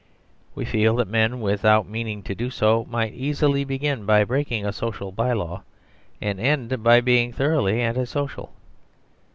We 0.55 0.65
feel 0.65 0.95
that 0.95 1.07
men 1.07 1.41
without 1.41 1.87
meaning 1.87 2.23
to 2.23 2.33
do 2.33 2.49
so 2.49 2.87
might 2.89 3.13
easily 3.13 3.63
begin 3.63 4.03
by 4.07 4.23
breaking 4.23 4.65
a 4.65 4.73
social 4.73 5.11
by 5.11 5.31
law 5.33 5.61
and 6.19 6.39
end 6.39 6.81
by 6.81 7.01
being 7.01 7.31
thoroughly 7.31 7.79
anti 7.83 8.05
social. 8.05 8.51